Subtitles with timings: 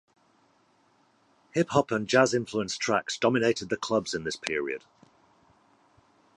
[1.51, 4.83] Hip hop and jazz influenced tracks dominated the clubs in this period.